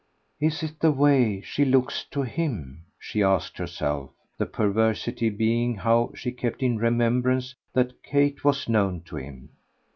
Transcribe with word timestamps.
"Is 0.39 0.63
it 0.63 0.79
the 0.79 0.91
way 0.91 1.41
she 1.41 1.63
looks 1.63 2.03
to 2.05 2.23
HIM?" 2.23 2.85
she 2.97 3.21
asked 3.21 3.59
herself 3.59 4.09
the 4.35 4.47
perversity 4.47 5.29
being 5.29 5.75
how 5.75 6.11
she 6.15 6.31
kept 6.31 6.63
in 6.63 6.77
remembrance 6.79 7.53
that 7.73 8.01
Kate 8.01 8.43
was 8.43 8.67
known 8.67 9.01
to 9.01 9.17
him. 9.17 9.49